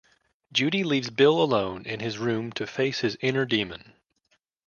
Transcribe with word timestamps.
Judy 0.51 0.83
leaves 0.83 1.11
Bill 1.11 1.39
alone 1.39 1.85
in 1.85 1.99
his 1.99 2.17
room 2.17 2.51
to 2.53 2.65
face 2.65 3.01
his 3.01 3.17
inner 3.21 3.45
demon. 3.45 3.93